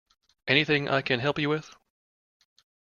Anything 0.47 0.89
I 0.89 1.03
can 1.03 1.19
help 1.19 1.37
you 1.37 1.47
with? 1.49 1.75